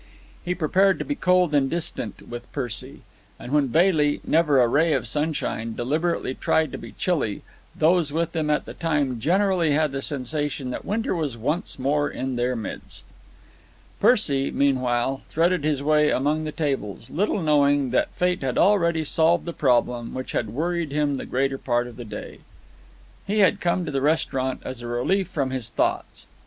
He 0.43 0.55
prepared 0.55 0.97
to 0.97 1.05
be 1.05 1.13
cold 1.13 1.53
and 1.53 1.69
distant 1.69 2.27
with 2.27 2.51
Percy. 2.51 3.01
And 3.37 3.51
when 3.51 3.67
Bailey, 3.67 4.19
never 4.23 4.59
a 4.59 4.67
ray 4.67 4.93
of 4.93 5.07
sunshine, 5.07 5.75
deliberately 5.75 6.33
tried 6.33 6.71
to 6.71 6.79
be 6.79 6.93
chilly, 6.93 7.43
those 7.75 8.11
with 8.11 8.35
him 8.35 8.49
at 8.49 8.65
the 8.65 8.73
time 8.73 9.19
generally 9.19 9.73
had 9.73 9.91
the 9.91 10.01
sensation 10.01 10.71
that 10.71 10.85
winter 10.85 11.13
was 11.15 11.37
once 11.37 11.77
more 11.77 12.09
in 12.09 12.35
their 12.35 12.55
midst. 12.55 13.05
Percy, 13.99 14.49
meanwhile, 14.49 15.21
threaded 15.29 15.63
his 15.63 15.83
way 15.83 16.09
among 16.09 16.45
the 16.45 16.51
tables, 16.51 17.11
little 17.11 17.39
knowing 17.43 17.91
that 17.91 18.09
fate 18.15 18.41
had 18.41 18.57
already 18.57 19.03
solved 19.03 19.45
the 19.45 19.53
problem 19.53 20.15
which 20.15 20.31
had 20.31 20.49
worried 20.49 20.91
him 20.91 21.13
the 21.17 21.27
greater 21.27 21.59
part 21.59 21.85
of 21.85 21.95
the 21.97 22.05
day. 22.05 22.39
He 23.27 23.37
had 23.37 23.61
come 23.61 23.85
to 23.85 23.91
the 23.91 24.01
restaurant 24.01 24.63
as 24.65 24.81
a 24.81 24.87
relief 24.87 25.27
from 25.27 25.51
his 25.51 25.69
thoughts. 25.69 26.25